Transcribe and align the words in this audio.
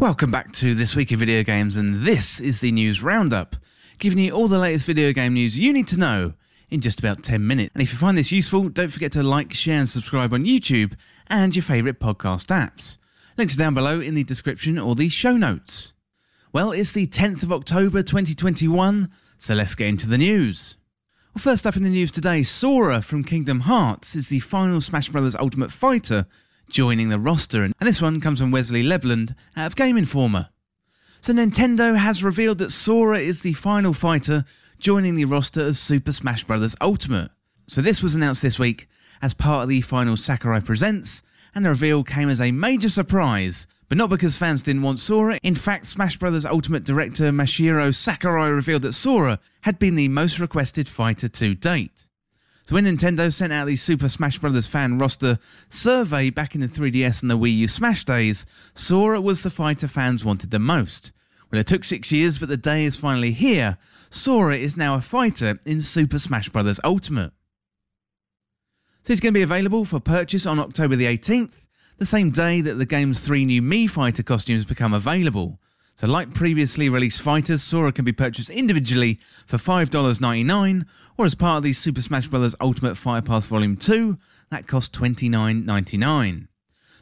Welcome 0.00 0.30
back 0.30 0.50
to 0.54 0.74
This 0.74 0.94
Week 0.96 1.12
in 1.12 1.18
Video 1.18 1.42
Games, 1.42 1.76
and 1.76 2.06
this 2.06 2.40
is 2.40 2.60
the 2.60 2.72
news 2.72 3.02
roundup, 3.02 3.54
giving 3.98 4.18
you 4.18 4.32
all 4.32 4.48
the 4.48 4.58
latest 4.58 4.86
video 4.86 5.12
game 5.12 5.34
news 5.34 5.58
you 5.58 5.74
need 5.74 5.88
to 5.88 5.98
know 5.98 6.32
in 6.70 6.80
just 6.80 7.00
about 7.00 7.22
10 7.22 7.46
minutes. 7.46 7.72
And 7.74 7.82
if 7.82 7.92
you 7.92 7.98
find 7.98 8.16
this 8.16 8.32
useful, 8.32 8.70
don't 8.70 8.88
forget 8.88 9.12
to 9.12 9.22
like, 9.22 9.52
share, 9.52 9.80
and 9.80 9.86
subscribe 9.86 10.32
on 10.32 10.46
YouTube 10.46 10.94
and 11.26 11.54
your 11.54 11.62
favourite 11.62 12.00
podcast 12.00 12.46
apps. 12.46 12.96
Links 13.36 13.54
are 13.56 13.58
down 13.58 13.74
below 13.74 14.00
in 14.00 14.14
the 14.14 14.24
description 14.24 14.78
or 14.78 14.94
the 14.94 15.10
show 15.10 15.36
notes. 15.36 15.92
Well, 16.50 16.72
it's 16.72 16.92
the 16.92 17.06
10th 17.06 17.42
of 17.42 17.52
October 17.52 18.02
2021, 18.02 19.10
so 19.36 19.52
let's 19.52 19.74
get 19.74 19.88
into 19.88 20.08
the 20.08 20.16
news. 20.16 20.78
Well, 21.34 21.42
first 21.42 21.66
up 21.66 21.76
in 21.76 21.82
the 21.82 21.90
news 21.90 22.10
today, 22.10 22.42
Sora 22.42 23.02
from 23.02 23.22
Kingdom 23.22 23.60
Hearts 23.60 24.16
is 24.16 24.28
the 24.28 24.40
final 24.40 24.80
Smash 24.80 25.10
Bros. 25.10 25.36
Ultimate 25.36 25.70
Fighter 25.70 26.26
joining 26.70 27.08
the 27.08 27.18
roster, 27.18 27.64
and 27.64 27.74
this 27.80 28.00
one 28.00 28.20
comes 28.20 28.38
from 28.38 28.50
Wesley 28.50 28.82
LeBlanc 28.82 29.32
out 29.56 29.66
of 29.66 29.76
Game 29.76 29.98
Informer. 29.98 30.48
So 31.20 31.32
Nintendo 31.34 31.96
has 31.96 32.24
revealed 32.24 32.58
that 32.58 32.70
Sora 32.70 33.18
is 33.18 33.40
the 33.40 33.52
final 33.52 33.92
fighter 33.92 34.44
joining 34.78 35.16
the 35.16 35.26
roster 35.26 35.66
of 35.66 35.76
Super 35.76 36.12
Smash 36.12 36.44
Bros. 36.44 36.74
Ultimate. 36.80 37.30
So 37.66 37.82
this 37.82 38.02
was 38.02 38.14
announced 38.14 38.40
this 38.40 38.58
week 38.58 38.88
as 39.20 39.34
part 39.34 39.64
of 39.64 39.68
the 39.68 39.82
final 39.82 40.16
Sakurai 40.16 40.60
Presents, 40.60 41.22
and 41.54 41.64
the 41.64 41.68
reveal 41.68 42.02
came 42.02 42.28
as 42.28 42.40
a 42.40 42.52
major 42.52 42.88
surprise, 42.88 43.66
but 43.88 43.98
not 43.98 44.08
because 44.08 44.36
fans 44.36 44.62
didn't 44.62 44.82
want 44.82 45.00
Sora. 45.00 45.38
In 45.42 45.54
fact, 45.54 45.86
Smash 45.86 46.16
Bros. 46.16 46.46
Ultimate 46.46 46.84
director 46.84 47.30
Masahiro 47.30 47.94
Sakurai 47.94 48.48
revealed 48.48 48.82
that 48.82 48.94
Sora 48.94 49.38
had 49.62 49.78
been 49.78 49.96
the 49.96 50.08
most 50.08 50.38
requested 50.38 50.88
fighter 50.88 51.28
to 51.28 51.54
date. 51.54 52.06
So 52.70 52.76
when 52.76 52.84
Nintendo 52.84 53.32
sent 53.32 53.52
out 53.52 53.66
the 53.66 53.74
Super 53.74 54.08
Smash 54.08 54.38
Bros. 54.38 54.68
fan 54.68 54.96
roster 54.96 55.40
survey 55.70 56.30
back 56.30 56.54
in 56.54 56.60
the 56.60 56.68
3DS 56.68 57.20
and 57.20 57.28
the 57.28 57.36
Wii 57.36 57.56
U 57.56 57.66
Smash 57.66 58.04
days, 58.04 58.46
Sora 58.74 59.20
was 59.20 59.42
the 59.42 59.50
fighter 59.50 59.88
fans 59.88 60.24
wanted 60.24 60.52
the 60.52 60.60
most. 60.60 61.10
Well, 61.50 61.60
it 61.60 61.66
took 61.66 61.82
six 61.82 62.12
years, 62.12 62.38
but 62.38 62.48
the 62.48 62.56
day 62.56 62.84
is 62.84 62.94
finally 62.94 63.32
here. 63.32 63.76
Sora 64.08 64.56
is 64.56 64.76
now 64.76 64.94
a 64.94 65.00
fighter 65.00 65.58
in 65.66 65.80
Super 65.80 66.20
Smash 66.20 66.48
Bros. 66.48 66.78
Ultimate. 66.84 67.32
So 69.02 69.14
he's 69.14 69.18
going 69.18 69.34
to 69.34 69.38
be 69.38 69.42
available 69.42 69.84
for 69.84 69.98
purchase 69.98 70.46
on 70.46 70.60
October 70.60 70.94
the 70.94 71.06
18th, 71.06 71.66
the 71.98 72.06
same 72.06 72.30
day 72.30 72.60
that 72.60 72.74
the 72.74 72.86
game's 72.86 73.18
three 73.18 73.44
new 73.44 73.62
Mii 73.62 73.90
fighter 73.90 74.22
costumes 74.22 74.64
become 74.64 74.94
available. 74.94 75.58
So, 76.00 76.06
like 76.06 76.32
previously 76.32 76.88
released 76.88 77.20
fighters, 77.20 77.62
Sora 77.62 77.92
can 77.92 78.06
be 78.06 78.12
purchased 78.12 78.48
individually 78.48 79.18
for 79.46 79.58
$5.99, 79.58 80.86
or 81.18 81.26
as 81.26 81.34
part 81.34 81.58
of 81.58 81.62
the 81.62 81.74
Super 81.74 82.00
Smash 82.00 82.26
Bros. 82.26 82.54
Ultimate 82.58 82.94
Fighter 82.94 83.26
Pass 83.26 83.48
Volume 83.48 83.76
2, 83.76 84.16
that 84.50 84.66
costs 84.66 84.98
$29.99. 84.98 86.48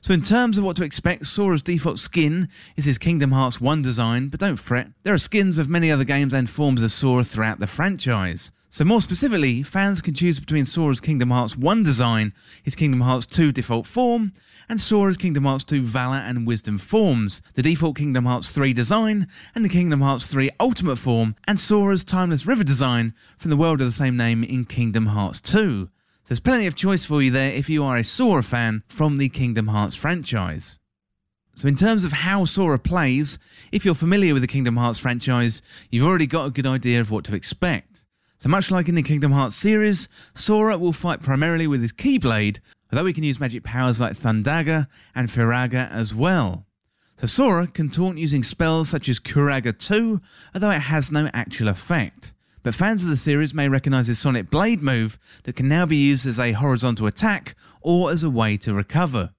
So, 0.00 0.12
in 0.12 0.22
terms 0.22 0.58
of 0.58 0.64
what 0.64 0.74
to 0.78 0.82
expect, 0.82 1.26
Sora's 1.26 1.62
default 1.62 2.00
skin 2.00 2.48
is 2.74 2.86
his 2.86 2.98
Kingdom 2.98 3.30
Hearts 3.30 3.60
1 3.60 3.82
design, 3.82 4.30
but 4.30 4.40
don't 4.40 4.56
fret, 4.56 4.88
there 5.04 5.14
are 5.14 5.18
skins 5.18 5.58
of 5.58 5.68
many 5.68 5.92
other 5.92 6.02
games 6.02 6.34
and 6.34 6.50
forms 6.50 6.82
of 6.82 6.90
Sora 6.90 7.22
throughout 7.22 7.60
the 7.60 7.68
franchise. 7.68 8.50
So, 8.70 8.84
more 8.84 9.00
specifically, 9.00 9.62
fans 9.62 10.02
can 10.02 10.14
choose 10.14 10.40
between 10.40 10.66
Sora's 10.66 11.00
Kingdom 11.00 11.30
Hearts 11.30 11.56
1 11.56 11.84
design, 11.84 12.32
his 12.64 12.74
Kingdom 12.74 13.02
Hearts 13.02 13.26
2 13.26 13.52
default 13.52 13.86
form, 13.86 14.32
and 14.68 14.80
Sora's 14.80 15.16
Kingdom 15.16 15.44
Hearts 15.44 15.64
2 15.64 15.82
Valor 15.82 16.18
and 16.18 16.46
Wisdom 16.46 16.78
forms, 16.78 17.40
the 17.54 17.62
default 17.62 17.96
Kingdom 17.96 18.26
Hearts 18.26 18.52
3 18.52 18.72
design, 18.72 19.26
and 19.54 19.64
the 19.64 19.68
Kingdom 19.68 20.00
Hearts 20.00 20.26
3 20.26 20.50
Ultimate 20.60 20.96
form, 20.96 21.34
and 21.46 21.58
Sora's 21.58 22.04
Timeless 22.04 22.46
River 22.46 22.64
design 22.64 23.14
from 23.38 23.50
the 23.50 23.56
world 23.56 23.80
of 23.80 23.86
the 23.86 23.92
same 23.92 24.16
name 24.16 24.44
in 24.44 24.64
Kingdom 24.64 25.06
Hearts 25.06 25.40
2. 25.40 25.88
There's 26.26 26.40
plenty 26.40 26.66
of 26.66 26.74
choice 26.74 27.06
for 27.06 27.22
you 27.22 27.30
there 27.30 27.52
if 27.52 27.70
you 27.70 27.82
are 27.82 27.96
a 27.96 28.04
Sora 28.04 28.42
fan 28.42 28.82
from 28.88 29.16
the 29.16 29.30
Kingdom 29.30 29.68
Hearts 29.68 29.94
franchise. 29.94 30.78
So, 31.54 31.66
in 31.66 31.74
terms 31.74 32.04
of 32.04 32.12
how 32.12 32.44
Sora 32.44 32.78
plays, 32.78 33.38
if 33.72 33.84
you're 33.84 33.94
familiar 33.94 34.34
with 34.34 34.42
the 34.42 34.46
Kingdom 34.46 34.76
Hearts 34.76 34.98
franchise, 34.98 35.62
you've 35.90 36.06
already 36.06 36.26
got 36.26 36.46
a 36.46 36.50
good 36.50 36.66
idea 36.66 37.00
of 37.00 37.10
what 37.10 37.24
to 37.24 37.34
expect. 37.34 38.04
So, 38.36 38.48
much 38.48 38.70
like 38.70 38.88
in 38.88 38.94
the 38.94 39.02
Kingdom 39.02 39.32
Hearts 39.32 39.56
series, 39.56 40.08
Sora 40.34 40.78
will 40.78 40.92
fight 40.92 41.22
primarily 41.22 41.66
with 41.66 41.80
his 41.80 41.92
Keyblade, 41.92 42.60
although 42.90 43.04
we 43.04 43.12
can 43.12 43.24
use 43.24 43.40
magic 43.40 43.62
powers 43.64 44.00
like 44.00 44.16
Thundaga 44.16 44.88
and 45.14 45.28
Firaga 45.28 45.90
as 45.90 46.14
well. 46.14 46.66
So 47.16 47.26
Sora 47.26 47.66
can 47.66 47.90
taunt 47.90 48.18
using 48.18 48.42
spells 48.42 48.88
such 48.88 49.08
as 49.08 49.18
Curaga 49.18 49.76
2, 49.76 50.20
although 50.54 50.70
it 50.70 50.78
has 50.80 51.10
no 51.10 51.28
actual 51.34 51.68
effect. 51.68 52.32
But 52.62 52.74
fans 52.74 53.02
of 53.02 53.10
the 53.10 53.16
series 53.16 53.54
may 53.54 53.68
recognise 53.68 54.06
his 54.06 54.18
Sonic 54.18 54.50
Blade 54.50 54.82
move 54.82 55.18
that 55.44 55.56
can 55.56 55.68
now 55.68 55.86
be 55.86 55.96
used 55.96 56.26
as 56.26 56.38
a 56.38 56.52
horizontal 56.52 57.06
attack 57.06 57.56
or 57.80 58.10
as 58.10 58.22
a 58.22 58.30
way 58.30 58.56
to 58.58 58.74
recover. 58.74 59.30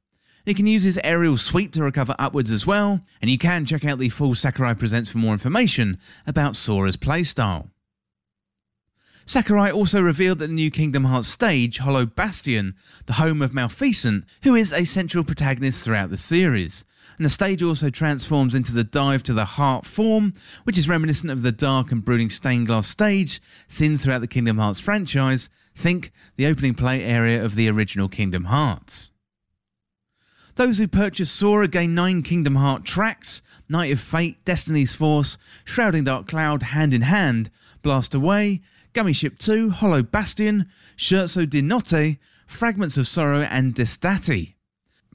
He 0.45 0.53
can 0.53 0.67
use 0.67 0.83
his 0.83 0.99
aerial 1.03 1.37
sweep 1.37 1.71
to 1.73 1.83
recover 1.83 2.15
upwards 2.17 2.49
as 2.49 2.65
well, 2.65 3.01
and 3.21 3.29
you 3.29 3.37
can 3.37 3.65
check 3.65 3.85
out 3.85 3.99
the 3.99 4.09
full 4.09 4.35
Sakurai 4.35 4.73
Presents 4.73 5.11
for 5.11 5.19
more 5.19 5.33
information 5.33 5.99
about 6.25 6.55
Sora's 6.55 6.97
playstyle. 6.97 7.69
Sakurai 9.29 9.69
also 9.69 10.01
revealed 10.01 10.39
that 10.39 10.47
the 10.47 10.53
new 10.53 10.71
Kingdom 10.71 11.03
Hearts 11.03 11.27
stage, 11.27 11.77
Hollow 11.77 12.07
Bastion, 12.07 12.73
the 13.05 13.13
home 13.13 13.43
of 13.43 13.53
Maleficent, 13.53 14.25
who 14.41 14.55
is 14.55 14.73
a 14.73 14.85
central 14.85 15.23
protagonist 15.23 15.83
throughout 15.83 16.09
the 16.09 16.17
series. 16.17 16.83
And 17.15 17.23
the 17.23 17.29
stage 17.29 17.61
also 17.61 17.91
transforms 17.91 18.55
into 18.55 18.71
the 18.71 18.83
Dive 18.83 19.21
to 19.21 19.33
the 19.33 19.45
Heart 19.45 19.85
form, 19.85 20.33
which 20.63 20.79
is 20.79 20.89
reminiscent 20.89 21.31
of 21.31 21.43
the 21.43 21.51
dark 21.51 21.91
and 21.91 22.03
brooding 22.03 22.31
stained 22.31 22.65
glass 22.65 22.87
stage 22.87 23.39
seen 23.67 23.99
throughout 23.99 24.21
the 24.21 24.27
Kingdom 24.27 24.57
Hearts 24.57 24.79
franchise. 24.79 25.51
Think 25.75 26.11
the 26.35 26.47
opening 26.47 26.73
play 26.73 27.03
area 27.03 27.45
of 27.45 27.53
the 27.53 27.69
original 27.69 28.09
Kingdom 28.09 28.45
Hearts. 28.45 29.11
Those 30.55 30.79
who 30.79 30.87
purchase 30.87 31.29
Sora 31.29 31.67
gain 31.67 31.93
9 31.93 32.23
Kingdom 32.23 32.55
Heart 32.55 32.83
tracks 32.83 33.43
Night 33.69 33.91
of 33.91 33.99
Fate, 33.99 34.43
Destiny's 34.43 34.95
Force, 34.95 35.37
Shrouding 35.65 36.05
Dark 36.05 36.27
Cloud, 36.27 36.63
Hand 36.63 36.95
in 36.95 37.03
Hand, 37.03 37.51
Blast 37.83 38.15
Away, 38.15 38.61
Gummy 38.93 39.13
Ship 39.13 39.37
2, 39.37 39.69
Hollow 39.69 40.01
Bastion, 40.01 40.67
Scherzo 40.97 41.47
di 41.47 41.61
Notte, 41.61 42.17
Fragments 42.47 42.97
of 42.97 43.07
Sorrow, 43.07 43.41
and 43.41 43.75
Destati. 43.75 44.55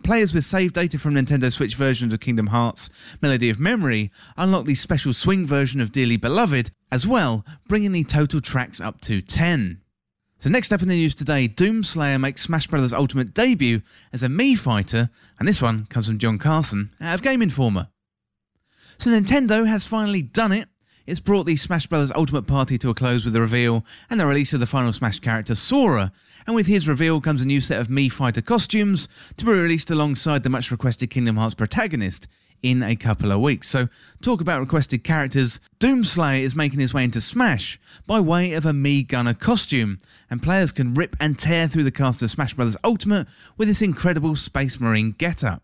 Players 0.04 0.34
with 0.34 0.44
save 0.44 0.72
data 0.72 0.98
from 0.98 1.14
Nintendo 1.14 1.52
Switch 1.52 1.74
versions 1.74 2.12
of 2.12 2.20
Kingdom 2.20 2.48
Hearts 2.48 2.90
Melody 3.22 3.48
of 3.48 3.58
Memory 3.58 4.12
unlock 4.36 4.66
the 4.66 4.74
special 4.74 5.14
swing 5.14 5.46
version 5.46 5.80
of 5.80 5.92
Dearly 5.92 6.18
Beloved 6.18 6.70
as 6.92 7.06
well, 7.06 7.44
bringing 7.66 7.92
the 7.92 8.04
total 8.04 8.40
tracks 8.40 8.80
up 8.80 9.00
to 9.00 9.20
10. 9.20 9.80
So 10.38 10.50
next 10.50 10.72
up 10.72 10.82
in 10.82 10.88
the 10.88 10.94
news 10.94 11.14
today, 11.14 11.48
Doomslayer 11.48 12.20
makes 12.20 12.42
Smash 12.42 12.66
Bros. 12.66 12.92
Ultimate 12.92 13.32
debut 13.32 13.80
as 14.12 14.22
a 14.22 14.28
Mii 14.28 14.58
fighter, 14.58 15.08
and 15.38 15.48
this 15.48 15.62
one 15.62 15.86
comes 15.86 16.06
from 16.06 16.18
John 16.18 16.38
Carson 16.38 16.90
out 17.00 17.14
of 17.14 17.22
Game 17.22 17.40
Informer. 17.40 17.88
So 18.98 19.10
Nintendo 19.10 19.66
has 19.66 19.86
finally 19.86 20.22
done 20.22 20.52
it 20.52 20.68
it's 21.06 21.20
brought 21.20 21.44
the 21.44 21.56
Smash 21.56 21.86
Bros. 21.86 22.10
Ultimate 22.14 22.46
Party 22.46 22.78
to 22.78 22.90
a 22.90 22.94
close 22.94 23.24
with 23.24 23.34
the 23.34 23.40
reveal 23.40 23.84
and 24.10 24.18
the 24.18 24.26
release 24.26 24.52
of 24.52 24.60
the 24.60 24.66
final 24.66 24.92
Smash 24.92 25.20
character 25.20 25.54
Sora. 25.54 26.12
And 26.46 26.56
with 26.56 26.66
his 26.66 26.88
reveal 26.88 27.20
comes 27.20 27.42
a 27.42 27.46
new 27.46 27.60
set 27.60 27.80
of 27.80 27.88
Mii 27.88 28.10
Fighter 28.10 28.42
costumes 28.42 29.08
to 29.36 29.44
be 29.44 29.52
released 29.52 29.90
alongside 29.90 30.42
the 30.42 30.50
much 30.50 30.70
requested 30.70 31.10
Kingdom 31.10 31.36
Hearts 31.36 31.54
protagonist 31.54 32.26
in 32.62 32.82
a 32.82 32.96
couple 32.96 33.30
of 33.30 33.40
weeks. 33.40 33.68
So, 33.68 33.88
talk 34.22 34.40
about 34.40 34.60
requested 34.60 35.04
characters. 35.04 35.60
Doomslayer 35.80 36.40
is 36.40 36.56
making 36.56 36.80
his 36.80 36.94
way 36.94 37.04
into 37.04 37.20
Smash 37.20 37.78
by 38.06 38.20
way 38.20 38.54
of 38.54 38.64
a 38.64 38.72
Mii 38.72 39.06
Gunner 39.06 39.34
costume, 39.34 40.00
and 40.30 40.42
players 40.42 40.72
can 40.72 40.94
rip 40.94 41.14
and 41.20 41.38
tear 41.38 41.68
through 41.68 41.84
the 41.84 41.90
cast 41.90 42.22
of 42.22 42.30
Smash 42.30 42.54
Bros. 42.54 42.76
Ultimate 42.82 43.26
with 43.58 43.68
this 43.68 43.82
incredible 43.82 44.34
Space 44.34 44.80
Marine 44.80 45.12
getup. 45.12 45.62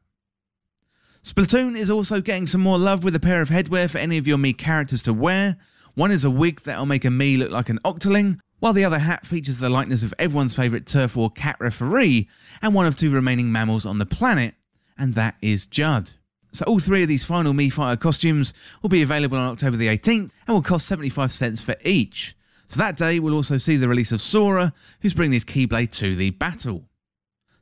Splatoon 1.23 1.77
is 1.77 1.91
also 1.91 2.23
getting 2.23 2.47
some 2.47 2.63
more 2.63 2.79
love 2.79 3.05
with 3.05 3.15
a 3.15 3.21
pair 3.21 3.43
of 3.43 3.51
headwear 3.51 3.91
for 3.91 3.99
any 3.99 4.17
of 4.17 4.27
your 4.27 4.39
Mii 4.39 4.57
characters 4.57 5.03
to 5.03 5.13
wear. 5.13 5.57
One 5.95 6.11
is 6.11 6.25
a 6.25 6.31
wig 6.31 6.63
that'll 6.63 6.87
make 6.87 7.05
a 7.05 7.09
Mii 7.09 7.37
look 7.37 7.51
like 7.51 7.69
an 7.69 7.79
Octoling, 7.85 8.41
while 8.59 8.73
the 8.73 8.85
other 8.85 8.99
hat 8.99 9.27
features 9.27 9.59
the 9.59 9.69
likeness 9.69 10.03
of 10.03 10.15
everyone's 10.19 10.57
favourite 10.57 10.87
turf 10.87 11.17
war 11.17 11.31
cat 11.31 11.57
referee 11.61 12.27
and 12.63 12.75
one 12.75 12.87
of 12.87 12.97
two 12.97 13.11
remaining 13.11 13.53
mammals 13.53 13.85
on 13.85 13.99
the 13.99 14.07
planet, 14.07 14.55
and 14.97 15.15
that 15.15 15.35
is 15.43 15.67
Judd. 15.67 16.11
So 16.53 16.65
all 16.65 16.79
three 16.79 17.03
of 17.03 17.09
these 17.09 17.25
final 17.25 17.53
Mii 17.53 17.71
Fighter 17.71 18.01
costumes 18.01 18.55
will 18.81 18.89
be 18.89 19.03
available 19.03 19.37
on 19.37 19.53
October 19.53 19.77
the 19.77 19.89
18th 19.89 20.31
and 20.47 20.55
will 20.55 20.63
cost 20.63 20.87
75 20.87 21.35
cents 21.35 21.61
for 21.61 21.77
each. 21.85 22.35
So 22.69 22.79
that 22.79 22.97
day 22.97 23.19
we'll 23.19 23.35
also 23.35 23.59
see 23.59 23.77
the 23.77 23.89
release 23.89 24.11
of 24.11 24.23
Sora, 24.23 24.73
who's 25.03 25.15
bringing 25.15 25.35
his 25.35 25.45
Keyblade 25.45 25.91
to 25.99 26.17
the 26.17 26.31
battle. 26.31 26.87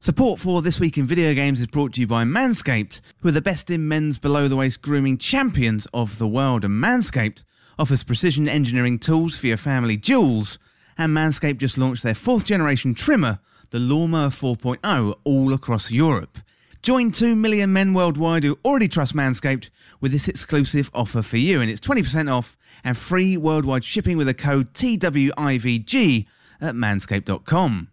Support 0.00 0.38
for 0.38 0.62
This 0.62 0.78
Week 0.78 0.96
in 0.96 1.08
Video 1.08 1.34
Games 1.34 1.60
is 1.60 1.66
brought 1.66 1.92
to 1.94 2.00
you 2.00 2.06
by 2.06 2.22
Manscaped, 2.22 3.00
who 3.18 3.30
are 3.30 3.32
the 3.32 3.42
best 3.42 3.68
in 3.68 3.88
men's 3.88 4.16
below 4.16 4.46
the 4.46 4.54
waist 4.54 4.80
grooming 4.80 5.18
champions 5.18 5.88
of 5.92 6.18
the 6.18 6.28
world. 6.28 6.64
And 6.64 6.80
Manscaped 6.80 7.42
offers 7.80 8.04
precision 8.04 8.48
engineering 8.48 9.00
tools 9.00 9.34
for 9.34 9.48
your 9.48 9.56
family 9.56 9.96
jewels. 9.96 10.60
And 10.98 11.12
Manscaped 11.16 11.58
just 11.58 11.78
launched 11.78 12.04
their 12.04 12.14
fourth 12.14 12.44
generation 12.44 12.94
trimmer, 12.94 13.40
the 13.70 13.80
Lawnmower 13.80 14.28
4.0, 14.28 15.16
all 15.24 15.52
across 15.52 15.90
Europe. 15.90 16.38
Join 16.80 17.10
2 17.10 17.34
million 17.34 17.72
men 17.72 17.92
worldwide 17.92 18.44
who 18.44 18.56
already 18.64 18.86
trust 18.86 19.16
Manscaped 19.16 19.68
with 20.00 20.12
this 20.12 20.28
exclusive 20.28 20.92
offer 20.94 21.22
for 21.22 21.38
you. 21.38 21.60
And 21.60 21.68
it's 21.68 21.80
20% 21.80 22.32
off 22.32 22.56
and 22.84 22.96
free 22.96 23.36
worldwide 23.36 23.84
shipping 23.84 24.16
with 24.16 24.28
a 24.28 24.34
code 24.34 24.72
TWIVG 24.74 26.26
at 26.60 26.76
manscaped.com. 26.76 27.88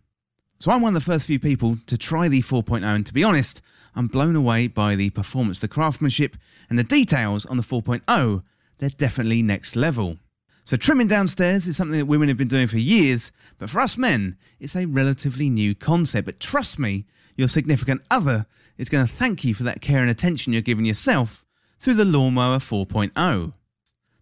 So 0.60 0.72
I'm 0.72 0.82
one 0.82 0.96
of 0.96 1.04
the 1.04 1.12
first 1.12 1.28
few 1.28 1.40
people 1.40 1.78
to 1.88 1.98
try 1.98 2.28
the 2.28 2.42
4.0, 2.42 2.84
and 2.84 3.06
to 3.06 3.14
be 3.14 3.24
honest, 3.24 3.62
I'm 3.96 4.08
blown 4.08 4.36
away 4.36 4.68
by 4.68 4.96
the 4.96 5.10
performance, 5.10 5.60
the 5.60 5.68
craftsmanship, 5.68 6.38
and 6.70 6.80
the 6.80 6.84
details 6.84 7.46
on 7.46 7.58
the 7.58 7.64
4.0. 7.64 8.44
They're 8.78 8.90
definitely 8.90 9.44
next 9.44 9.76
level. 9.76 10.18
So, 10.64 10.78
trimming 10.78 11.08
downstairs 11.08 11.68
is 11.68 11.78
something 11.78 12.00
that 12.00 12.08
women 12.08 12.28
have 12.28 12.38
been 12.38 12.48
doing 12.48 12.68
for 12.68 12.80
years, 12.80 13.32
but 13.60 13.70
for 13.70 13.80
us 13.80 13.98
men, 13.98 14.38
it's 14.60 14.76
a 14.76 14.86
relatively 14.86 15.50
new 15.50 15.76
concept. 15.76 16.26
But 16.26 16.40
trust 16.40 16.80
me, 16.80 17.06
your 17.36 17.48
significant 17.48 18.02
other 18.10 18.46
is 18.78 18.90
going 18.90 19.06
to 19.06 19.14
thank 19.14 19.44
you 19.44 19.54
for 19.54 19.64
that 19.64 19.82
care 19.82 20.02
and 20.02 20.10
attention 20.10 20.54
you're 20.54 20.62
giving 20.62 20.86
yourself 20.86 21.46
through 21.80 21.94
the 21.94 22.06
Lawnmower 22.06 22.58
4.0. 22.58 23.54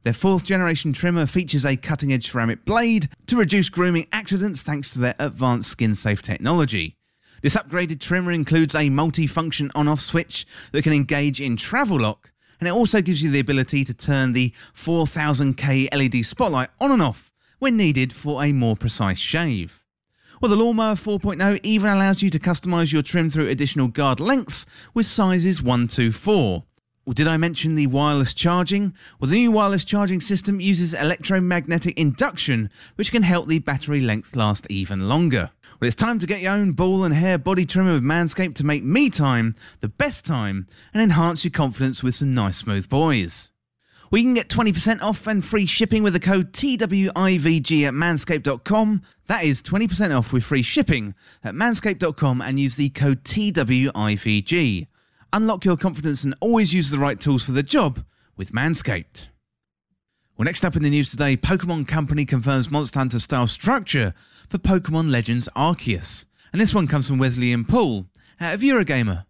Their 0.03 0.13
fourth 0.13 0.43
generation 0.43 0.91
trimmer 0.91 1.25
features 1.25 1.65
a 1.65 1.77
cutting 1.77 2.11
edge 2.11 2.29
ceramic 2.29 2.65
blade 2.65 3.07
to 3.27 3.37
reduce 3.37 3.69
grooming 3.69 4.07
accidents 4.11 4.61
thanks 4.61 4.91
to 4.91 4.99
their 4.99 5.15
advanced 5.17 5.71
skin 5.71 5.95
safe 5.95 6.21
technology. 6.21 6.97
This 7.41 7.55
upgraded 7.55 8.01
trimmer 8.01 8.33
includes 8.33 8.75
a 8.75 8.89
multi-function 8.89 9.71
on-off 9.75 10.01
switch 10.01 10.45
that 10.73 10.83
can 10.83 10.91
engage 10.91 11.39
in 11.39 11.55
travel 11.55 12.01
lock, 12.01 12.31
and 12.59 12.67
it 12.67 12.71
also 12.71 13.01
gives 13.01 13.23
you 13.23 13.31
the 13.31 13.39
ability 13.39 13.85
to 13.85 13.93
turn 13.93 14.33
the 14.33 14.53
4000K 14.75 15.87
LED 15.95 16.25
spotlight 16.25 16.69
on 16.81 16.91
and 16.91 17.01
off 17.01 17.31
when 17.59 17.77
needed 17.77 18.11
for 18.11 18.43
a 18.43 18.51
more 18.51 18.75
precise 18.75 19.19
shave. 19.19 19.79
Well, 20.41 20.49
the 20.49 20.57
Lawnmower 20.57 20.95
4.0 20.95 21.61
even 21.63 21.89
allows 21.89 22.21
you 22.21 22.29
to 22.29 22.39
customize 22.39 22.91
your 22.91 23.03
trim 23.03 23.29
through 23.29 23.47
additional 23.47 23.87
guard 23.87 24.19
lengths 24.19 24.65
with 24.93 25.05
sizes 25.05 25.63
1 25.63 25.87
to 25.89 26.11
4. 26.11 26.65
Did 27.11 27.27
I 27.27 27.35
mention 27.35 27.75
the 27.75 27.87
wireless 27.87 28.33
charging? 28.33 28.93
Well, 29.19 29.29
the 29.29 29.37
new 29.37 29.51
wireless 29.51 29.83
charging 29.83 30.21
system 30.21 30.61
uses 30.61 30.93
electromagnetic 30.93 31.99
induction, 31.99 32.69
which 32.95 33.11
can 33.11 33.23
help 33.23 33.47
the 33.47 33.59
battery 33.59 33.99
length 33.99 34.37
last 34.37 34.65
even 34.69 35.09
longer. 35.09 35.51
Well, 35.79 35.87
it's 35.87 35.95
time 35.95 36.17
to 36.19 36.25
get 36.25 36.39
your 36.39 36.53
own 36.53 36.71
ball 36.71 37.03
and 37.03 37.13
hair 37.13 37.37
body 37.37 37.65
trimmer 37.65 37.91
with 37.93 38.03
Manscaped 38.03 38.55
to 38.55 38.65
make 38.65 38.85
me 38.85 39.09
time 39.09 39.53
the 39.81 39.89
best 39.89 40.23
time 40.23 40.65
and 40.93 41.03
enhance 41.03 41.43
your 41.43 41.51
confidence 41.51 42.01
with 42.01 42.15
some 42.15 42.33
nice 42.33 42.57
smooth 42.57 42.87
boys. 42.87 43.51
We 44.09 44.21
can 44.21 44.33
get 44.33 44.47
20% 44.47 45.01
off 45.01 45.27
and 45.27 45.43
free 45.43 45.65
shipping 45.65 46.03
with 46.03 46.13
the 46.13 46.19
code 46.21 46.53
TWIVG 46.53 47.85
at 47.85 47.93
manscaped.com. 47.93 49.01
That 49.25 49.43
is 49.43 49.61
20% 49.61 50.17
off 50.17 50.31
with 50.31 50.45
free 50.45 50.61
shipping 50.61 51.15
at 51.43 51.53
manscaped.com 51.53 52.41
and 52.41 52.59
use 52.59 52.77
the 52.77 52.89
code 52.89 53.23
TWIVG. 53.25 54.87
Unlock 55.33 55.65
your 55.65 55.77
confidence 55.77 56.23
and 56.23 56.35
always 56.41 56.75
use 56.75 56.91
the 56.91 56.99
right 56.99 57.19
tools 57.19 57.43
for 57.43 57.53
the 57.53 57.63
job 57.63 58.05
with 58.37 58.51
Manscaped. 58.51 59.29
Well, 60.37 60.45
next 60.45 60.63
up 60.63 60.75
in 60.75 60.83
the 60.83 60.91
news 60.91 61.09
today, 61.09 61.35
Pokemon 61.35 61.87
Company 61.87 62.23
confirms 62.23 62.69
Monster 62.69 62.99
Hunter 62.99 63.17
style 63.17 63.47
structure 63.47 64.13
for 64.47 64.59
Pokemon 64.59 65.09
Legends 65.09 65.49
Arceus. 65.55 66.25
And 66.51 66.61
this 66.61 66.75
one 66.75 66.87
comes 66.87 67.07
from 67.07 67.17
Wesley 67.17 67.47
Yin-Poole 67.47 68.05
uh, 68.39 68.43
out 68.43 68.53
of 68.53 68.61
Eurogamer. 68.61 69.25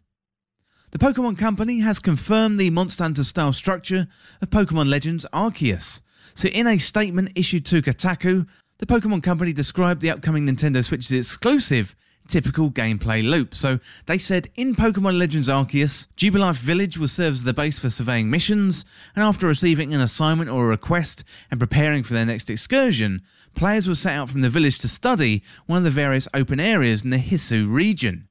The 0.92 0.98
Pokemon 0.98 1.38
Company 1.38 1.80
has 1.80 2.00
confirmed 2.00 2.60
the 2.60 2.70
Monster 2.70 3.06
Hunter 3.06 3.24
style 3.24 3.54
structure 3.54 4.06
of 4.42 4.50
Pokemon 4.50 4.90
Legends 4.90 5.26
Arceus. 5.32 6.02
So, 6.34 6.50
in 6.50 6.68
a 6.68 6.80
statement 6.80 7.32
issued 7.36 7.66
to 7.68 7.82
Kotaku, 7.82 8.46
the 8.80 8.86
Pokemon 8.86 9.24
Company 9.24 9.54
described 9.54 10.02
the 10.02 10.12
upcoming 10.12 10.46
Nintendo 10.46 10.84
Switch's 10.84 11.14
exclusive 11.14 11.96
typical 12.28 12.72
gameplay 12.72 13.28
loop. 13.28 13.54
So 13.56 13.80
they 14.06 14.18
said 14.18 14.50
in 14.56 14.76
Pokemon 14.76 15.18
Legends 15.18 15.50
Arceus, 15.50 16.08
Jubilife 16.18 16.58
Village 16.58 16.98
will 16.98 17.08
serve 17.08 17.34
as 17.34 17.44
the 17.44 17.54
base 17.54 17.80
for 17.80 17.90
surveying 17.90 18.30
missions, 18.30 18.86
and 19.16 19.24
after 19.24 19.48
receiving 19.48 19.94
an 19.94 20.02
assignment 20.02 20.50
or 20.50 20.66
a 20.66 20.70
request 20.70 21.24
and 21.52 21.60
preparing 21.60 22.04
for 22.04 22.14
their 22.14 22.26
next 22.26 22.50
excursion, 22.50 23.22
players 23.56 23.88
will 23.88 23.96
set 23.96 24.16
out 24.16 24.30
from 24.30 24.42
the 24.42 24.50
village 24.50 24.80
to 24.80 24.88
study 24.88 25.44
one 25.66 25.78
of 25.78 25.84
the 25.84 25.92
various 25.92 26.28
open 26.34 26.60
areas 26.60 27.04
in 27.04 27.10
the 27.10 27.18
Hisui 27.18 27.72
region. 27.72 28.28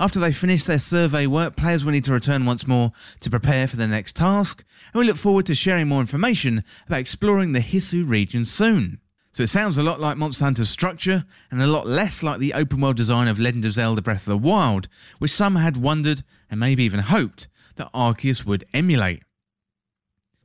After 0.00 0.18
they 0.18 0.32
finish 0.32 0.64
their 0.64 0.78
survey 0.78 1.26
work, 1.26 1.56
players 1.56 1.84
will 1.84 1.92
need 1.92 2.04
to 2.04 2.12
return 2.12 2.46
once 2.46 2.66
more 2.66 2.92
to 3.20 3.28
prepare 3.28 3.68
for 3.68 3.76
their 3.76 3.86
next 3.86 4.16
task, 4.16 4.64
and 4.92 5.00
we 5.00 5.06
look 5.06 5.18
forward 5.18 5.44
to 5.46 5.54
sharing 5.54 5.88
more 5.88 6.00
information 6.00 6.64
about 6.86 7.00
exploring 7.00 7.52
the 7.52 7.60
Hisui 7.60 8.08
region 8.08 8.46
soon. 8.46 9.00
So 9.32 9.44
it 9.44 9.48
sounds 9.48 9.78
a 9.78 9.82
lot 9.82 10.00
like 10.00 10.16
Monster 10.16 10.44
Hunter's 10.44 10.70
structure 10.70 11.24
and 11.50 11.62
a 11.62 11.66
lot 11.66 11.86
less 11.86 12.22
like 12.22 12.40
the 12.40 12.54
open 12.54 12.80
world 12.80 12.96
design 12.96 13.28
of 13.28 13.38
Legend 13.38 13.64
of 13.64 13.72
Zelda 13.72 14.02
Breath 14.02 14.22
of 14.22 14.26
the 14.26 14.38
Wild, 14.38 14.88
which 15.18 15.30
some 15.30 15.54
had 15.54 15.76
wondered 15.76 16.24
and 16.50 16.58
maybe 16.58 16.82
even 16.82 17.00
hoped 17.00 17.46
that 17.76 17.92
Arceus 17.92 18.44
would 18.44 18.64
emulate. 18.74 19.22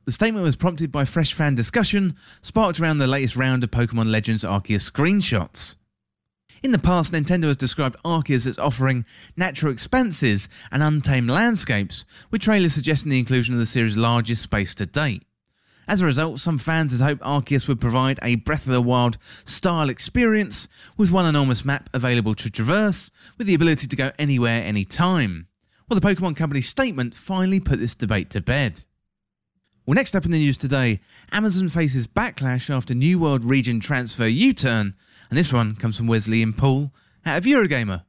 The 0.04 0.12
statement 0.12 0.44
was 0.44 0.54
prompted 0.54 0.92
by 0.92 1.04
fresh 1.04 1.34
fan 1.34 1.56
discussion 1.56 2.14
sparked 2.42 2.78
around 2.78 2.98
the 2.98 3.08
latest 3.08 3.34
round 3.34 3.64
of 3.64 3.72
Pokemon 3.72 4.06
Legends 4.06 4.44
Arceus 4.44 4.88
screenshots. 4.88 5.74
In 6.62 6.70
the 6.70 6.78
past, 6.78 7.12
Nintendo 7.12 7.44
has 7.44 7.56
described 7.56 7.96
Arceus 8.04 8.46
as 8.46 8.58
offering 8.58 9.04
natural 9.36 9.72
expanses 9.72 10.48
and 10.70 10.82
untamed 10.82 11.28
landscapes, 11.28 12.04
with 12.30 12.40
trailers 12.40 12.74
suggesting 12.74 13.10
the 13.10 13.18
inclusion 13.18 13.52
of 13.52 13.60
the 13.60 13.66
series' 13.66 13.96
largest 13.96 14.42
space 14.42 14.76
to 14.76 14.86
date. 14.86 15.24
As 15.88 16.00
a 16.00 16.04
result, 16.04 16.40
some 16.40 16.58
fans 16.58 16.92
had 16.92 17.00
hoped 17.00 17.22
Arceus 17.22 17.68
would 17.68 17.80
provide 17.80 18.18
a 18.20 18.34
Breath 18.34 18.66
of 18.66 18.72
the 18.72 18.82
Wild 18.82 19.18
style 19.44 19.88
experience 19.88 20.68
with 20.96 21.12
one 21.12 21.26
enormous 21.26 21.64
map 21.64 21.88
available 21.94 22.34
to 22.34 22.50
traverse, 22.50 23.10
with 23.38 23.46
the 23.46 23.54
ability 23.54 23.86
to 23.86 23.96
go 23.96 24.10
anywhere, 24.18 24.64
anytime. 24.64 25.46
Well, 25.88 26.00
the 26.00 26.06
Pokemon 26.06 26.34
Company's 26.34 26.68
statement 26.68 27.14
finally 27.14 27.60
put 27.60 27.78
this 27.78 27.94
debate 27.94 28.30
to 28.30 28.40
bed. 28.40 28.82
Well, 29.86 29.94
next 29.94 30.16
up 30.16 30.24
in 30.24 30.32
the 30.32 30.38
news 30.38 30.58
today, 30.58 31.00
Amazon 31.30 31.68
faces 31.68 32.08
backlash 32.08 32.68
after 32.68 32.92
New 32.92 33.20
World 33.20 33.44
region 33.44 33.78
transfer 33.78 34.26
U 34.26 34.52
turn, 34.52 34.94
and 35.30 35.38
this 35.38 35.52
one 35.52 35.76
comes 35.76 35.96
from 35.96 36.08
Wesley 36.08 36.38
Yin-Poole 36.38 36.92
out 37.24 37.38
of 37.38 37.44
Eurogamer. 37.44 38.02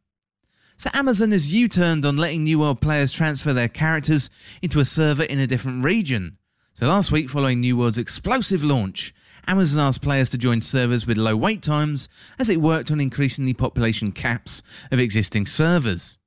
So, 0.77 0.89
Amazon 0.95 1.31
has 1.31 1.53
U 1.53 1.67
turned 1.67 2.05
on 2.05 2.17
letting 2.17 2.43
New 2.43 2.57
World 2.57 2.81
players 2.81 3.11
transfer 3.11 3.53
their 3.53 3.67
characters 3.67 4.31
into 4.63 4.79
a 4.79 4.85
server 4.85 5.23
in 5.23 5.37
a 5.37 5.45
different 5.45 5.83
region. 5.83 6.39
So 6.79 6.85
last 6.85 7.11
week, 7.11 7.31
following 7.31 7.59
New 7.59 7.75
World's 7.75 7.97
explosive 7.97 8.63
launch, 8.63 9.11
Amazon 9.47 9.87
asked 9.87 10.03
players 10.03 10.29
to 10.29 10.37
join 10.37 10.61
servers 10.61 11.07
with 11.07 11.17
low 11.17 11.35
wait 11.35 11.63
times 11.63 12.07
as 12.37 12.49
it 12.49 12.61
worked 12.61 12.91
on 12.91 13.01
increasing 13.01 13.45
the 13.45 13.55
population 13.55 14.11
caps 14.11 14.61
of 14.91 14.99
existing 14.99 15.47
servers. 15.47 16.19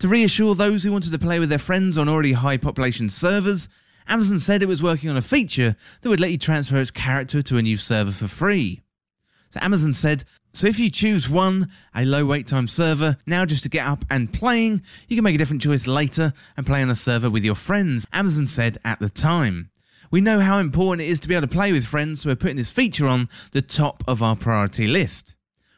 To 0.00 0.08
reassure 0.08 0.54
those 0.54 0.82
who 0.82 0.92
wanted 0.92 1.12
to 1.12 1.18
play 1.18 1.38
with 1.38 1.48
their 1.48 1.58
friends 1.58 1.96
on 1.96 2.10
already 2.10 2.34
high 2.34 2.58
population 2.58 3.08
servers, 3.08 3.70
Amazon 4.06 4.38
said 4.38 4.62
it 4.62 4.68
was 4.68 4.82
working 4.82 5.08
on 5.08 5.16
a 5.16 5.22
feature 5.22 5.74
that 6.02 6.08
would 6.10 6.20
let 6.20 6.30
you 6.30 6.36
transfer 6.36 6.76
its 6.76 6.90
character 6.90 7.40
to 7.40 7.56
a 7.56 7.62
new 7.62 7.78
server 7.78 8.12
for 8.12 8.28
free. 8.28 8.82
So 9.48 9.60
Amazon 9.62 9.94
said, 9.94 10.24
so 10.52 10.66
if 10.66 10.78
you 10.78 10.90
choose 10.90 11.26
one, 11.26 11.70
a 11.94 12.04
low 12.04 12.26
wait 12.26 12.46
time 12.46 12.68
server, 12.68 13.16
now 13.24 13.46
just 13.46 13.62
to 13.62 13.70
get 13.70 13.86
up 13.86 14.04
and 14.10 14.30
playing, 14.30 14.82
you 15.08 15.16
can 15.16 15.24
make 15.24 15.36
a 15.36 15.38
different 15.38 15.62
choice 15.62 15.86
later 15.86 16.34
and 16.58 16.66
play 16.66 16.82
on 16.82 16.90
a 16.90 16.94
server 16.94 17.30
with 17.30 17.46
your 17.46 17.54
friends, 17.54 18.06
Amazon 18.12 18.46
said 18.46 18.76
at 18.84 19.00
the 19.00 19.08
time. 19.08 19.70
We 20.10 20.20
know 20.20 20.40
how 20.40 20.58
important 20.58 21.06
it 21.06 21.10
is 21.10 21.20
to 21.20 21.28
be 21.28 21.34
able 21.34 21.48
to 21.48 21.52
play 21.52 21.72
with 21.72 21.84
friends, 21.84 22.22
so 22.22 22.30
we're 22.30 22.36
putting 22.36 22.56
this 22.56 22.70
feature 22.70 23.06
on 23.06 23.28
the 23.52 23.62
top 23.62 24.04
of 24.06 24.22
our 24.22 24.36
priority 24.36 24.86
list. 24.86 25.34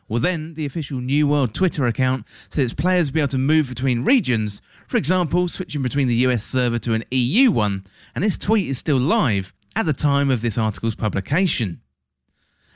Well, 0.08 0.20
then, 0.20 0.54
the 0.54 0.66
official 0.66 1.00
New 1.00 1.26
World 1.26 1.54
Twitter 1.54 1.87
account 1.87 2.26
says 2.50 2.73
players 2.73 3.08
will 3.08 3.14
be 3.14 3.20
able 3.20 3.28
to 3.28 3.38
move 3.38 3.68
between 3.68 4.04
regions, 4.04 4.61
for 4.87 4.97
example, 4.97 5.49
switching 5.49 5.82
between 5.82 6.08
the 6.08 6.14
US 6.26 6.44
server 6.44 6.78
to 6.78 6.94
an 6.94 7.04
EU 7.11 7.50
one, 7.50 7.85
and 8.14 8.23
this 8.23 8.38
tweet 8.38 8.68
is 8.68 8.78
still 8.78 8.99
live 8.99 9.52
at 9.76 9.87
the 9.87 9.92
time 9.92 10.30
of 10.30 10.42
this 10.42 10.58
article's 10.58 10.94
publication. 10.94 11.80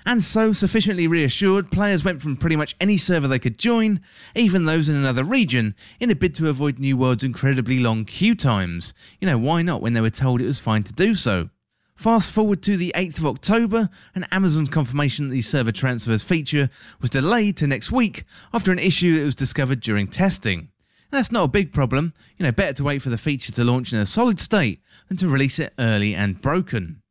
And 0.04 0.22
so, 0.22 0.52
sufficiently 0.52 1.06
reassured, 1.06 1.70
players 1.70 2.04
went 2.04 2.20
from 2.20 2.36
pretty 2.36 2.56
much 2.56 2.74
any 2.80 2.96
server 2.96 3.28
they 3.28 3.38
could 3.38 3.58
join, 3.58 4.00
even 4.34 4.64
those 4.64 4.88
in 4.88 4.96
another 4.96 5.22
region, 5.22 5.76
in 6.00 6.10
a 6.10 6.16
bid 6.16 6.34
to 6.36 6.48
avoid 6.48 6.78
New 6.78 6.96
World's 6.96 7.22
incredibly 7.22 7.78
long 7.78 8.04
queue 8.04 8.34
times. 8.34 8.94
You 9.20 9.26
know, 9.26 9.38
why 9.38 9.62
not 9.62 9.80
when 9.80 9.92
they 9.92 10.00
were 10.00 10.10
told 10.10 10.40
it 10.40 10.46
was 10.46 10.58
fine 10.58 10.82
to 10.84 10.92
do 10.92 11.14
so? 11.14 11.50
Fast 11.94 12.32
forward 12.32 12.62
to 12.62 12.76
the 12.76 12.92
8th 12.96 13.18
of 13.18 13.26
October, 13.26 13.88
and 14.14 14.26
Amazon's 14.32 14.70
confirmation 14.70 15.28
that 15.28 15.34
the 15.34 15.42
server 15.42 15.70
transfers 15.70 16.24
feature 16.24 16.68
was 17.00 17.10
delayed 17.10 17.56
to 17.58 17.68
next 17.68 17.92
week 17.92 18.24
after 18.52 18.72
an 18.72 18.80
issue 18.80 19.18
that 19.18 19.24
was 19.24 19.36
discovered 19.36 19.80
during 19.80 20.08
testing. 20.08 20.58
And 20.58 21.18
that's 21.18 21.30
not 21.30 21.44
a 21.44 21.48
big 21.48 21.72
problem, 21.72 22.12
you 22.38 22.44
know, 22.44 22.50
better 22.50 22.72
to 22.72 22.84
wait 22.84 23.02
for 23.02 23.10
the 23.10 23.18
feature 23.18 23.52
to 23.52 23.64
launch 23.64 23.92
in 23.92 23.98
a 23.98 24.06
solid 24.06 24.40
state 24.40 24.80
than 25.08 25.16
to 25.18 25.28
release 25.28 25.60
it 25.60 25.74
early 25.78 26.14
and 26.14 26.40
broken. 26.40 27.01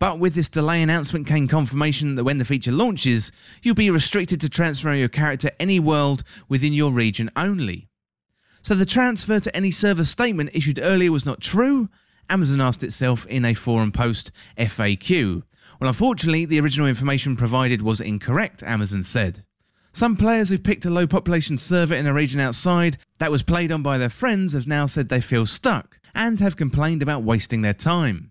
But 0.00 0.18
with 0.18 0.34
this 0.34 0.48
delay 0.48 0.82
announcement 0.82 1.26
came 1.26 1.46
confirmation 1.46 2.14
that 2.14 2.24
when 2.24 2.38
the 2.38 2.44
feature 2.46 2.72
launches, 2.72 3.30
you'll 3.62 3.74
be 3.74 3.90
restricted 3.90 4.40
to 4.40 4.48
transferring 4.48 4.98
your 4.98 5.10
character 5.10 5.50
any 5.60 5.78
world 5.78 6.24
within 6.48 6.72
your 6.72 6.90
region 6.90 7.30
only. 7.36 7.86
So 8.62 8.74
the 8.74 8.86
transfer 8.86 9.40
to 9.40 9.54
any 9.54 9.70
server 9.70 10.04
statement 10.04 10.50
issued 10.54 10.80
earlier 10.82 11.12
was 11.12 11.26
not 11.26 11.42
true, 11.42 11.90
Amazon 12.30 12.62
asked 12.62 12.82
itself 12.82 13.26
in 13.26 13.44
a 13.44 13.52
forum 13.52 13.92
post 13.92 14.32
FAQ. 14.56 15.42
Well, 15.80 15.88
unfortunately, 15.88 16.46
the 16.46 16.60
original 16.60 16.88
information 16.88 17.36
provided 17.36 17.82
was 17.82 18.00
incorrect, 18.00 18.62
Amazon 18.62 19.02
said. 19.02 19.44
Some 19.92 20.16
players 20.16 20.48
who 20.48 20.58
picked 20.58 20.86
a 20.86 20.90
low 20.90 21.06
population 21.06 21.58
server 21.58 21.94
in 21.94 22.06
a 22.06 22.14
region 22.14 22.40
outside 22.40 22.96
that 23.18 23.30
was 23.30 23.42
played 23.42 23.70
on 23.70 23.82
by 23.82 23.98
their 23.98 24.08
friends 24.08 24.54
have 24.54 24.66
now 24.66 24.86
said 24.86 25.10
they 25.10 25.20
feel 25.20 25.44
stuck 25.44 25.98
and 26.14 26.40
have 26.40 26.56
complained 26.56 27.02
about 27.02 27.22
wasting 27.22 27.60
their 27.60 27.74
time. 27.74 28.29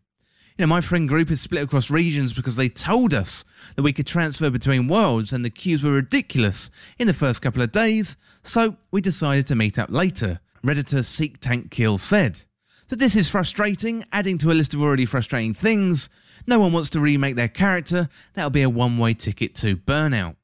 You 0.60 0.66
know, 0.66 0.76
my 0.76 0.82
friend 0.82 1.08
group 1.08 1.32
is 1.32 1.40
split 1.40 1.64
across 1.64 1.90
regions 1.90 2.34
because 2.34 2.58
they 2.58 2.68
told 2.68 3.14
us 3.14 3.46
that 3.78 3.82
we 3.82 3.94
could 3.94 4.06
transfer 4.06 4.50
between 4.50 4.90
worlds 4.90 5.32
and 5.32 5.46
the 5.46 5.50
queues 5.50 5.84
were 5.84 5.94
ridiculous 5.94 6.70
in 6.98 7.08
the 7.08 7.14
first 7.14 7.42
couple 7.42 7.62
of 7.62 7.72
days, 7.72 8.18
so 8.44 8.76
we 8.92 9.00
decided 9.00 9.48
to 9.48 9.56
meet 9.56 9.80
up 9.80 9.90
later. 9.90 10.42
Redditor 10.66 11.06
Seek 11.06 11.40
Tank 11.40 11.72
Kill 11.72 11.98
said. 11.98 12.42
So 12.88 12.98
this 12.98 13.16
is 13.16 13.30
frustrating, 13.30 14.04
adding 14.12 14.38
to 14.40 14.52
a 14.52 14.54
list 14.54 14.74
of 14.74 14.82
already 14.82 15.06
frustrating 15.06 15.54
things. 15.54 16.10
No 16.46 16.60
one 16.60 16.74
wants 16.74 16.90
to 16.90 17.00
remake 17.00 17.38
their 17.38 17.48
character, 17.48 18.10
that'll 18.34 18.50
be 18.50 18.64
a 18.64 18.70
one 18.70 18.98
way 18.98 19.14
ticket 19.14 19.56
to 19.56 19.78
burnout. 19.78 20.36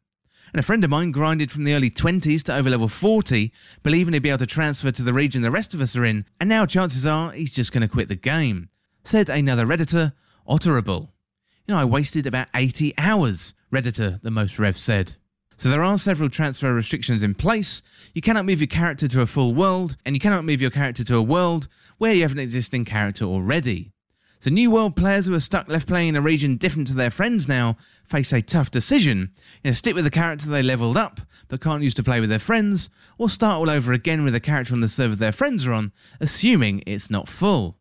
And 0.53 0.61
a 0.61 0.63
friend 0.63 0.85
of 0.85 0.89
mine 0.89 1.11
grinded 1.11 1.51
from 1.51 1.65
the 1.65 1.73
early 1.73 1.89
20s 1.89 2.43
to 2.43 2.55
over 2.55 2.69
level 2.69 2.87
40, 2.87 3.51
believing 3.83 4.13
he'd 4.13 4.23
be 4.23 4.29
able 4.29 4.37
to 4.37 4.45
transfer 4.45 4.91
to 4.91 5.03
the 5.03 5.11
region 5.11 5.41
the 5.41 5.51
rest 5.51 5.73
of 5.73 5.81
us 5.81 5.97
are 5.97 6.05
in, 6.05 6.23
and 6.39 6.47
now 6.47 6.65
chances 6.65 7.05
are 7.05 7.33
he's 7.33 7.53
just 7.53 7.73
going 7.73 7.81
to 7.81 7.89
quit 7.89 8.07
the 8.07 8.15
game. 8.15 8.69
Said 9.05 9.29
another 9.29 9.67
Redditor, 9.67 10.13
Otterable. 10.49 11.09
You 11.67 11.75
know, 11.75 11.77
I 11.77 11.85
wasted 11.85 12.25
about 12.25 12.47
80 12.55 12.95
hours, 12.97 13.53
Redditor, 13.71 14.19
the 14.23 14.31
most 14.31 14.57
rev 14.57 14.75
said. 14.75 15.13
So 15.57 15.69
there 15.69 15.83
are 15.83 15.99
several 15.99 16.27
transfer 16.27 16.73
restrictions 16.73 17.21
in 17.21 17.35
place. 17.35 17.83
You 18.15 18.23
cannot 18.23 18.45
move 18.45 18.59
your 18.59 18.67
character 18.67 19.07
to 19.07 19.21
a 19.21 19.27
full 19.27 19.53
world, 19.53 19.95
and 20.07 20.15
you 20.15 20.19
cannot 20.19 20.43
move 20.43 20.59
your 20.59 20.71
character 20.71 21.03
to 21.03 21.17
a 21.17 21.21
world 21.21 21.67
where 21.99 22.15
you 22.15 22.23
have 22.23 22.31
an 22.31 22.39
existing 22.39 22.85
character 22.85 23.25
already. 23.25 23.91
So 24.39 24.49
new 24.49 24.71
world 24.71 24.95
players 24.95 25.27
who 25.27 25.35
are 25.35 25.39
stuck 25.39 25.69
left 25.69 25.87
playing 25.87 26.09
in 26.09 26.15
a 26.15 26.21
region 26.21 26.57
different 26.57 26.87
to 26.87 26.95
their 26.95 27.11
friends 27.11 27.47
now 27.47 27.77
face 28.05 28.33
a 28.33 28.41
tough 28.41 28.71
decision. 28.71 29.31
You 29.63 29.69
know, 29.69 29.75
stick 29.75 29.93
with 29.93 30.05
the 30.05 30.09
character 30.09 30.49
they 30.49 30.63
leveled 30.63 30.97
up 30.97 31.21
but 31.47 31.61
can't 31.61 31.83
use 31.83 31.93
to 31.93 32.03
play 32.03 32.21
with 32.21 32.29
their 32.31 32.39
friends, 32.39 32.89
or 33.19 33.29
start 33.29 33.57
all 33.57 33.69
over 33.69 33.93
again 33.93 34.23
with 34.23 34.33
a 34.33 34.39
character 34.39 34.73
on 34.73 34.81
the 34.81 34.87
server 34.87 35.15
their 35.15 35.31
friends 35.31 35.67
are 35.67 35.73
on, 35.73 35.91
assuming 36.19 36.81
it's 36.87 37.11
not 37.11 37.29
full. 37.29 37.77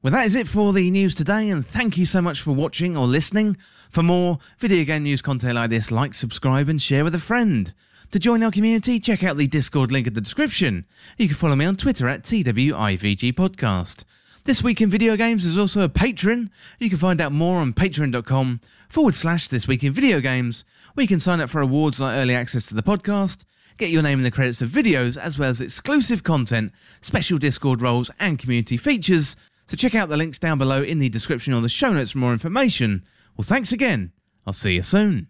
Well, 0.00 0.12
that 0.12 0.26
is 0.26 0.36
it 0.36 0.46
for 0.46 0.72
the 0.72 0.92
news 0.92 1.12
today, 1.16 1.50
and 1.50 1.66
thank 1.66 1.98
you 1.98 2.06
so 2.06 2.22
much 2.22 2.40
for 2.40 2.52
watching 2.52 2.96
or 2.96 3.04
listening. 3.04 3.56
For 3.90 4.00
more 4.00 4.38
video 4.58 4.84
game 4.84 5.02
news 5.02 5.20
content 5.20 5.56
like 5.56 5.70
this, 5.70 5.90
like, 5.90 6.14
subscribe, 6.14 6.68
and 6.68 6.80
share 6.80 7.02
with 7.02 7.16
a 7.16 7.18
friend. 7.18 7.74
To 8.12 8.20
join 8.20 8.44
our 8.44 8.52
community, 8.52 9.00
check 9.00 9.24
out 9.24 9.36
the 9.36 9.48
Discord 9.48 9.90
link 9.90 10.06
in 10.06 10.14
the 10.14 10.20
description. 10.20 10.86
You 11.16 11.26
can 11.26 11.36
follow 11.36 11.56
me 11.56 11.64
on 11.64 11.74
Twitter 11.74 12.06
at 12.06 12.22
TWIVG 12.22 13.32
Podcast. 13.32 14.04
This 14.44 14.62
Week 14.62 14.80
in 14.80 14.88
Video 14.88 15.16
Games 15.16 15.44
is 15.44 15.58
also 15.58 15.80
a 15.82 15.88
patron. 15.88 16.48
You 16.78 16.90
can 16.90 16.98
find 16.98 17.20
out 17.20 17.32
more 17.32 17.58
on 17.58 17.72
patreon.com 17.72 18.60
forward 18.88 19.16
slash 19.16 19.48
This 19.48 19.66
Week 19.66 19.82
in 19.82 19.92
Video 19.92 20.20
Games, 20.20 20.64
where 20.94 21.02
you 21.02 21.08
can 21.08 21.18
sign 21.18 21.40
up 21.40 21.50
for 21.50 21.60
awards 21.60 21.98
like 21.98 22.16
early 22.16 22.36
access 22.36 22.66
to 22.68 22.74
the 22.76 22.84
podcast, 22.84 23.44
get 23.78 23.90
your 23.90 24.02
name 24.02 24.20
in 24.20 24.24
the 24.24 24.30
credits 24.30 24.62
of 24.62 24.70
videos, 24.70 25.18
as 25.18 25.40
well 25.40 25.50
as 25.50 25.60
exclusive 25.60 26.22
content, 26.22 26.70
special 27.00 27.36
Discord 27.36 27.82
roles, 27.82 28.12
and 28.20 28.38
community 28.38 28.76
features. 28.76 29.34
So 29.68 29.76
check 29.76 29.94
out 29.94 30.08
the 30.08 30.16
links 30.16 30.38
down 30.38 30.56
below 30.58 30.82
in 30.82 30.98
the 30.98 31.10
description 31.10 31.52
or 31.52 31.60
the 31.60 31.68
show 31.68 31.92
notes 31.92 32.12
for 32.12 32.18
more 32.18 32.32
information. 32.32 33.04
Well, 33.36 33.44
thanks 33.44 33.70
again. 33.70 34.12
I'll 34.46 34.54
see 34.54 34.74
you 34.74 34.82
soon. 34.82 35.28